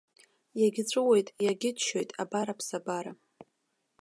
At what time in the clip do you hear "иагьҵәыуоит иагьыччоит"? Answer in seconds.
0.59-2.09